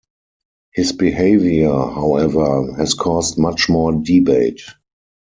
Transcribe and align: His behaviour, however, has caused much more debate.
His 0.73 0.93
behaviour, 0.93 1.69
however, 1.69 2.73
has 2.73 2.95
caused 2.95 3.37
much 3.37 3.69
more 3.69 3.91
debate. 3.93 4.63